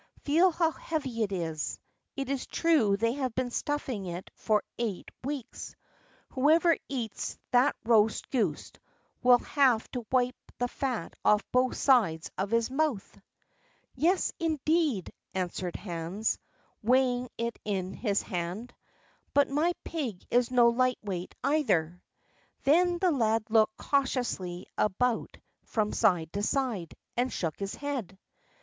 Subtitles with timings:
[0.23, 1.77] "Feel how heavy it is;
[2.15, 5.75] it's true they have been stuffing it for eight weeks.
[6.29, 8.71] Whoever eats that roast goose
[9.21, 13.15] will have to wipe the fat off both sides of his mouth."
[13.93, 16.39] "Yes, indeed!" answered Hans,
[16.81, 18.73] weighing it in his hand;
[19.35, 22.01] "but my pig is no light weight, either."
[22.63, 28.17] Then the lad looked cautiously about from side to side, and shook his head.